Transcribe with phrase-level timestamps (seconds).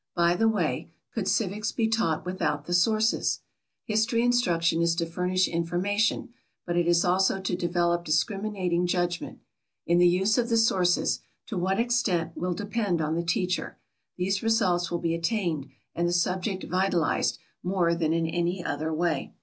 [0.15, 3.41] By the way, could civics be taught without the sources?
[3.83, 6.29] History instruction is to furnish information;
[6.65, 9.41] but it is also to develop discriminating judgment.
[9.85, 13.77] In the use of the sources to what extent, will depend on the teacher,
[14.17, 19.35] these results will be attained, and the subject vitalized, more than in any other way.